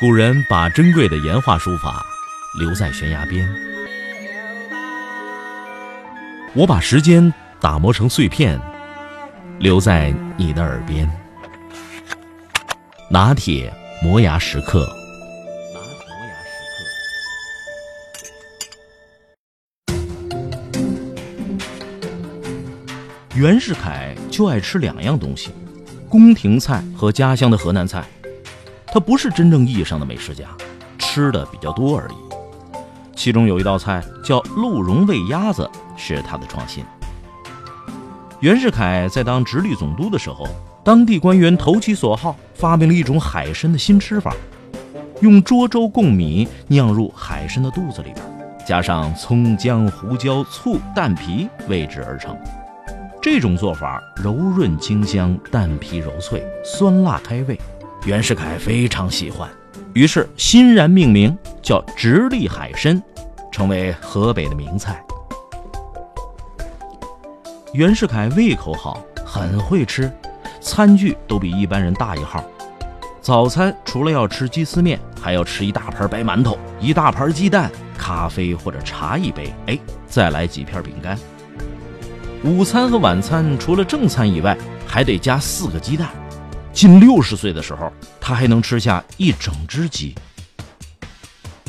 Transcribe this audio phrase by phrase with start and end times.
[0.00, 2.06] 古人把珍贵的岩画书法
[2.56, 3.52] 留在悬崖边，
[6.54, 8.60] 我把时间打磨成碎片，
[9.58, 11.10] 留在你的耳边。
[13.10, 14.88] 拿铁磨牙时刻。
[23.34, 25.50] 袁世凯就爱吃两样东西：
[26.08, 28.04] 宫廷菜和家乡的河南菜。
[28.92, 30.44] 他不是真正意义上的美食家，
[30.98, 32.14] 吃的比较多而已。
[33.14, 36.84] 其中有一道菜叫鹿茸喂鸭子，是他的创新。
[38.40, 40.46] 袁世凯在当直隶总督的时候，
[40.84, 44.32] 当地官员投其所好，发明了一种海参的新吃法：
[45.20, 48.24] 用涿州贡米酿入海参的肚子里边，
[48.66, 52.36] 加上葱姜胡椒醋蛋皮煨制而成。
[53.20, 57.58] 这种做法柔润清香，蛋皮柔脆，酸辣开胃。
[58.04, 59.50] 袁世凯非常喜欢，
[59.92, 63.02] 于是欣然命名叫直隶海参，
[63.52, 65.04] 成为河北的名菜。
[67.74, 70.10] 袁世凯胃口好，很会吃，
[70.60, 72.42] 餐具都比一般人大一号。
[73.20, 81.18] 早餐除了要吃鸡丝面，还要吃一大盘白馒头，一大盘鸡蛋，咖啡或者茶一杯，哎，再来几片饼干。
[82.42, 84.56] 午餐和晚餐除了正餐以外，
[84.86, 86.08] 还得加四个鸡蛋。
[86.78, 90.14] 近六十岁的时候，他还能吃下一整只鸡。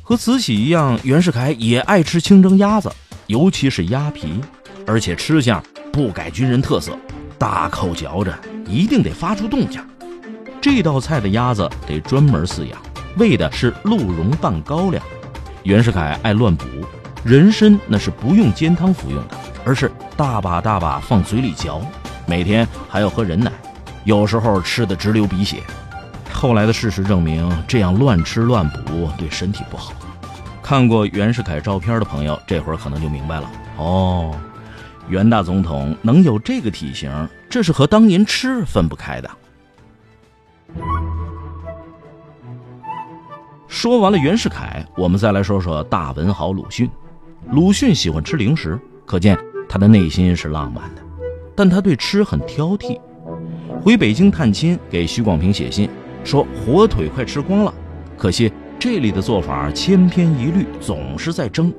[0.00, 2.88] 和慈禧一样，袁世凯也爱吃清蒸鸭子，
[3.26, 4.40] 尤其是鸭皮，
[4.86, 5.60] 而且吃相
[5.92, 6.96] 不改军人特色，
[7.36, 8.32] 大口嚼着，
[8.64, 9.84] 一定得发出动静。
[10.60, 12.80] 这道菜的鸭子得专门饲养，
[13.16, 15.02] 喂的是鹿茸拌高粱。
[15.64, 16.64] 袁世凯爱乱补，
[17.24, 21.82] 人参那是不用煎汤服用的，而是大把大把放嘴里嚼，
[22.24, 23.50] 每天还要喝人奶。
[24.04, 25.62] 有时候吃的直流鼻血，
[26.32, 29.92] 后来的事实证明，这样乱吃乱补对身体不好。
[30.62, 34.34] 看过袁世凯照片的朋友，这会儿可能就明白了哦，
[35.08, 37.10] 袁大总统能有这个体型，
[37.48, 39.30] 这是和当年吃分不开的。
[43.68, 46.90] 说完了袁世凯，我们再来说说大文豪鲁迅。
[47.50, 51.02] 鲁迅喜欢吃零食，可见他的内心是浪漫的，
[51.56, 53.00] 但他对吃很挑剔。
[53.82, 55.90] 回北京探亲，给徐广平写信
[56.22, 57.74] 说火腿快吃光了，
[58.16, 61.74] 可惜这里的做法千篇一律，总是在蒸。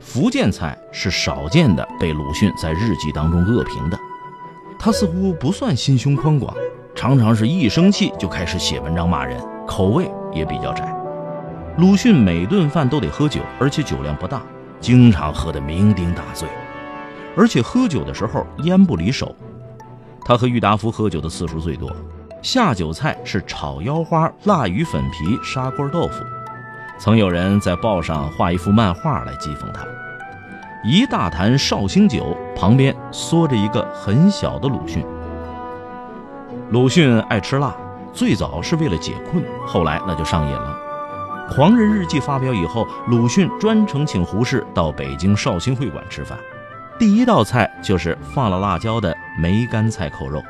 [0.00, 3.96] 福建菜是少见的被鲁迅在日记当中恶评的，
[4.76, 6.52] 他似乎不算心胸宽广，
[6.92, 10.92] 常常是一生气就开始写文章骂人，口味也比较窄。
[11.78, 14.42] 鲁迅每顿饭都得喝酒，而且酒量不大，
[14.80, 16.48] 经常喝得酩酊大醉，
[17.36, 19.32] 而且喝酒的时候烟不离手。
[20.24, 21.90] 他和郁达夫喝酒的次数最多，
[22.42, 26.24] 下酒菜是炒腰花、腊鱼粉皮、砂锅豆腐。
[26.98, 29.84] 曾有人在报上画一幅漫画来讥讽他。
[30.84, 35.04] 一大坛绍兴酒旁边缩着一个很小的鲁迅。
[36.70, 37.74] 鲁迅爱吃辣，
[38.12, 40.78] 最早是为了解困，后来那就上瘾了。
[41.54, 46.38] 《狂人日记》发表以后，鲁迅专程请胡适到北京绍兴会馆吃饭。
[46.98, 50.42] 第一道菜就是放了辣椒的梅干菜扣肉。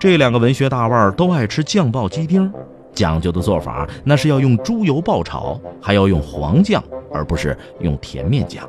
[0.00, 2.52] 这两个文学大腕都爱吃酱爆鸡丁，
[2.92, 8.68] 讲究的做法那是要用猪油爆炒，还要用黄酱，而不是用甜面酱。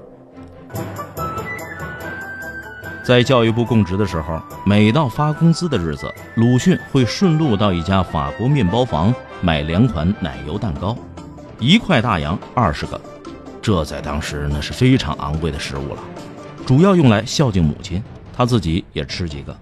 [3.03, 10.95] 在教育部供职的时候，每到发工资的日子，鲁迅会顺路到一家法国面包房买两款奶油蛋糕，
[11.59, 12.99] 一块大洋二十个，
[13.61, 15.99] 这在当时那是非常昂贵的食物了。
[16.65, 18.03] 主要用来孝敬母亲，
[18.35, 19.55] 他自己也吃几个。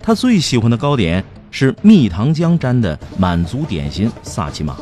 [0.00, 4.76] 他最喜欢的糕点是蜜糖浆粘的满族点心萨琪玛。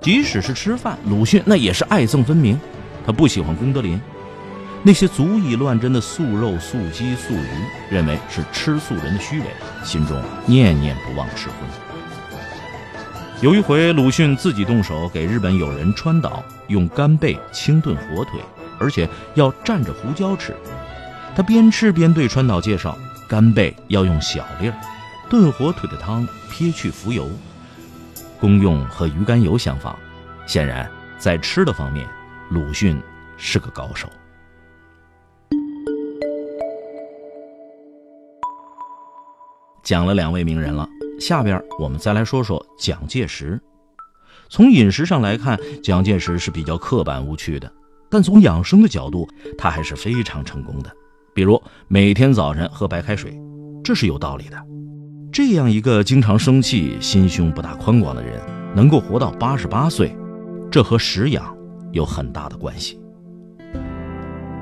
[0.00, 2.58] 即使是吃饭，鲁迅那也是爱憎分明。
[3.04, 4.00] 他不喜欢功德林，
[4.84, 7.48] 那些足以乱真的素肉、素鸡、素鱼，
[7.90, 9.46] 认为是吃素人的虚伪，
[9.82, 11.56] 心中念念不忘吃荤。
[13.42, 18.40] 有一回，鲁迅自己动手给日本友人川岛用干贝清炖火腿。
[18.80, 20.56] 而且要蘸着胡椒吃，
[21.36, 22.96] 他边吃边对川岛介绍：
[23.28, 24.74] 干贝要用小粒儿，
[25.28, 27.28] 炖火腿的汤撇去浮油，
[28.40, 29.96] 功用和鱼肝油相仿。
[30.46, 32.08] 显然，在吃的方面，
[32.48, 33.00] 鲁迅
[33.36, 34.08] 是个高手。
[39.84, 40.88] 讲了两位名人了，
[41.20, 43.60] 下边我们再来说说蒋介石。
[44.48, 47.70] 从饮食上来看，蒋介石是比较刻板无趣的。
[48.10, 50.90] 但从养生的角度，他还是非常成功的。
[51.32, 53.40] 比如每天早晨喝白开水，
[53.84, 54.56] 这是有道理的。
[55.32, 58.40] 这样一个经常生气、心胸不大宽广的人，
[58.74, 60.14] 能够活到八十八岁，
[60.70, 61.56] 这和食养
[61.92, 63.00] 有很大的关系。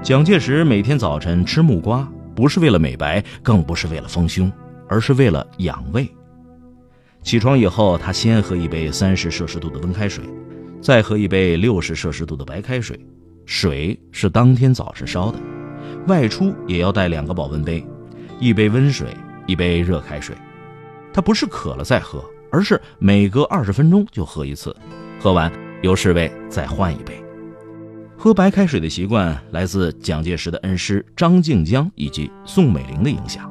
[0.02, 2.06] 蒋介石每天早晨吃木瓜，
[2.36, 4.52] 不是为了美白，更不是为了丰胸，
[4.86, 6.06] 而是为了养胃。
[7.22, 10.22] 起床以后，他先喝一杯三十摄氏度的温开水，
[10.82, 12.98] 再喝一杯六十摄氏度的白开水，
[13.48, 15.38] 水是当天早晨烧的。
[16.06, 17.82] 外出也要带两个保温杯，
[18.38, 19.08] 一杯温水，
[19.46, 20.36] 一杯热开水。
[21.14, 22.22] 他不是渴了再喝，
[22.52, 24.76] 而是每隔二十分钟就喝一次，
[25.18, 25.50] 喝完
[25.80, 27.24] 有侍卫再换一杯。
[28.18, 33.50] 喝白开水的习惯来自蒋介石的恩师张静江以及宋美龄的影响。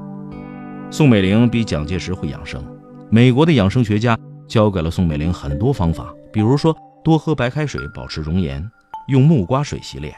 [0.91, 2.63] 宋美龄比蒋介石会养生，
[3.09, 4.15] 美国的养生学家
[4.47, 8.63] 教给了宋美龄很多方法，比如说多喝白开水保持容颜，
[9.07, 10.15] 用木瓜水洗脸。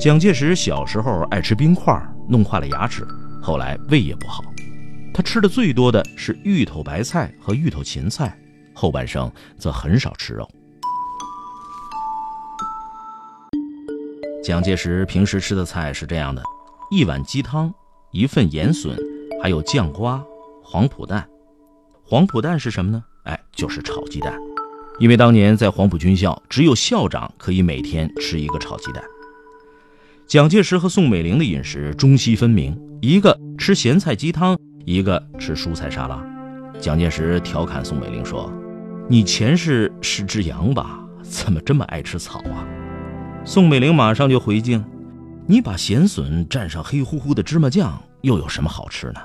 [0.00, 1.96] 蒋介石小时候爱吃冰块，
[2.28, 3.06] 弄坏了牙齿，
[3.42, 4.42] 后来胃也不好。
[5.12, 8.36] 他吃的最多的是芋头白菜和芋头芹菜，
[8.74, 10.48] 后半生则很少吃肉。
[14.42, 16.42] 蒋介石平时吃的菜是这样的：
[16.90, 17.72] 一碗鸡汤，
[18.10, 18.98] 一份盐笋，
[19.42, 20.22] 还有酱瓜、
[20.62, 21.26] 黄浦蛋。
[22.02, 23.02] 黄浦蛋是什么呢？
[23.22, 24.38] 哎，就是炒鸡蛋。
[24.98, 29.02] 因为当年在黄埔军校，只有校长可以每天吃一个炒鸡蛋。
[30.26, 36.24] 蒋介石和宋美龄的饮食中西分明，一个吃咸菜鸡汤，一个吃蔬菜沙拉。
[36.78, 38.52] 蒋介石调侃宋美龄说
[39.08, 41.00] ：“你前世是只羊吧？
[41.22, 42.64] 怎么这么爱吃草啊？”
[43.44, 44.82] 宋美龄马上就回敬
[45.46, 49.20] ：“你把咸笋蘸上黑乎乎的芝麻酱，又有什么好吃呢？”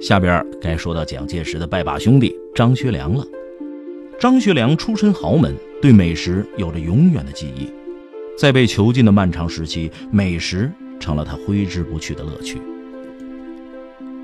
[0.00, 3.26] 下边该说到蒋介石的拜把兄弟张学良了。
[4.18, 7.68] 张学良出身豪门，对美食有着永远的记忆。
[8.36, 12.58] 在被囚禁的漫长时期，美食成了他挥之不去的乐趣。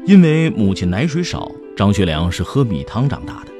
[0.06, 3.52] 因为母亲奶水少，张学良是喝米汤长大的。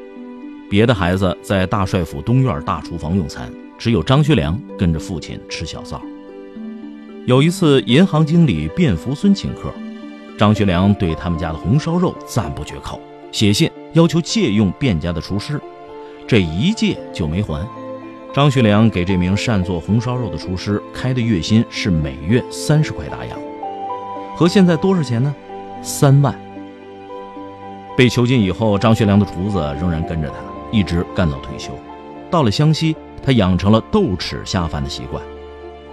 [0.71, 6.01] 别的孩子在大帅府东院大厨房用餐，只有张学良跟着父亲吃小灶。
[7.27, 9.73] 有一次，银行经理卞福孙请客，
[10.37, 13.01] 张学良对他们家的红烧肉赞不绝口，
[13.31, 15.61] 写信要求借用卞家的厨师，
[16.27, 17.67] 这一借就没还。
[18.33, 23.39] 张学良给这名擅做红烧肉的厨师开的月薪是每月三十块大洋，
[24.37, 25.33] 和现在多少钱呢？
[25.83, 26.35] 三万。
[27.97, 30.35] 被囚禁以后，张学良的厨子仍然跟着他。
[30.73, 31.71] 一直干到退休，
[32.29, 35.23] 到了湘西，他养成了豆豉下饭的习惯。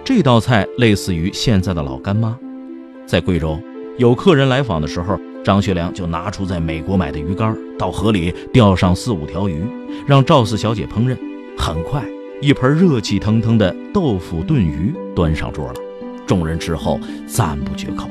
[0.02, 2.36] 这道菜类似于现在的老干妈。
[3.06, 3.60] 在贵州，
[3.98, 9.62] 有客人来访的时候，张学良就拿出在美国买的鱼竿，到河里钓上四五条鱼，
[10.06, 11.16] 让赵四小姐烹饪。
[11.58, 12.02] 很快，
[12.40, 15.74] 一盆热气腾腾的豆腐炖鱼端上桌了，
[16.26, 18.08] 众人吃后赞不绝口。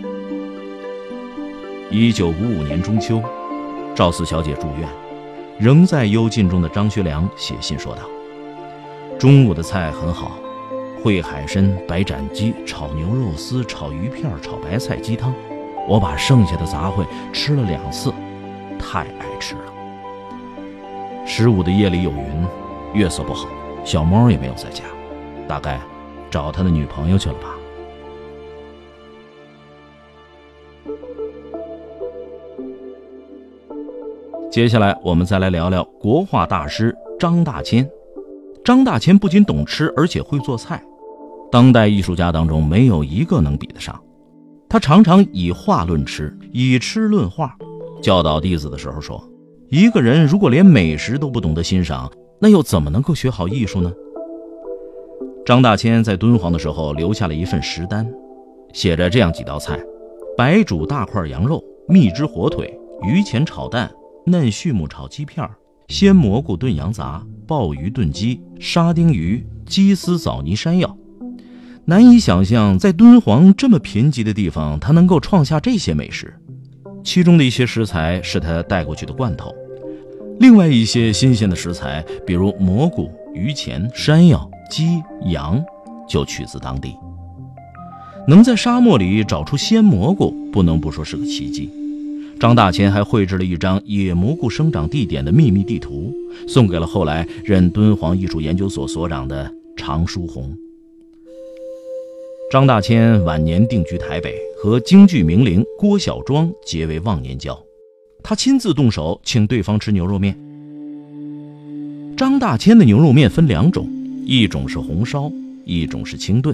[1.89, 3.19] 一九五五年中秋，
[3.95, 4.87] 赵四小姐住院。
[5.59, 8.01] 仍在幽禁中的张学良写信说道
[9.19, 10.39] ：“中午的菜很好，
[11.03, 15.31] 烩海参、白斩鸡、炒牛肉丝、炒鱼片、炒白菜鸡汤。
[15.87, 18.13] 我把剩下的杂烩吃了两次，
[18.79, 19.61] 太爱吃了。
[21.25, 22.47] 十五的夜里有云，
[22.93, 23.47] 月色不好，
[23.83, 24.83] 小猫也没有在家，
[25.47, 25.79] 大概
[26.29, 27.55] 找他的女朋友去了吧。”
[34.51, 37.89] 接下来，我们再来聊聊国画大师张大千。
[38.65, 40.83] 张大千不仅懂吃，而且会做菜，
[41.49, 43.97] 当代艺术家当中没有一个能比得上。
[44.71, 47.53] 他常常以画论吃，以吃论画。
[48.01, 49.21] 教导弟子的时候说
[49.67, 52.09] ：“一个人如果连美食都不懂得欣赏，
[52.39, 53.91] 那又怎么能够学好艺术呢？”
[55.45, 58.09] 张大千在敦煌的时候留下了一份食单，
[58.71, 59.77] 写着这样几道菜：
[60.37, 62.73] 白煮大块羊肉、蜜汁火腿、
[63.03, 63.91] 鱼钱炒蛋。
[64.25, 65.45] 嫩畜牧炒鸡片
[65.89, 70.95] 鲜蘑菇炖羊杂，鲍鱼炖鸡，沙丁鱼，鸡丝枣泥山药。
[71.85, 76.33] 难以想象，在敦煌这么贫瘠的地方，他能够创下这些美食。
[77.03, 79.53] 其中的一些食材是他带过去的罐头，
[80.39, 85.61] 另外一些新鲜的食材，比如蘑菇、鱼钱、山药、鸡、羊，
[86.07, 86.95] 就取自当地。
[88.27, 91.69] 能在沙漠里找出鲜蘑菇，不能不说是个奇迹。
[92.39, 96.13] 张大千还绘制了一张野蘑菇生长地点的秘密地图，
[96.47, 100.55] 送给了后来任敦煌艺术研究所所长的常书鸿。
[102.51, 107.57] 张大千晚年定居台北，和京剧名伶郭小庄结为忘年交，
[108.21, 110.37] 他亲自动手请对方吃牛肉面。
[112.17, 113.89] 张大千的牛肉面分两种，
[114.25, 115.31] 一种是红烧，
[115.63, 116.53] 一种是清炖，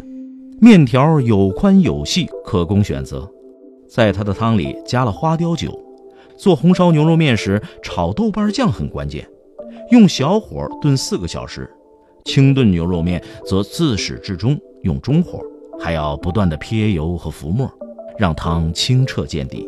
[0.62, 3.27] 面条有宽有细，可供选择。
[3.89, 5.84] 在他的汤里加了花雕酒，
[6.38, 9.27] 做红烧牛肉面时，炒豆瓣酱很关键，
[9.89, 11.63] 用小火炖四个小时；
[12.24, 15.42] 清炖牛肉面则自始至终用中火，
[15.79, 17.72] 还要不断的撇油和浮沫，
[18.17, 19.67] 让汤清澈见底。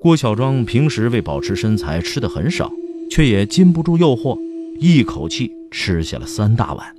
[0.00, 2.70] 郭小庄平时为保持身材吃的很少，
[3.10, 4.38] 却也禁不住诱惑，
[4.78, 6.94] 一口气吃下了三大碗。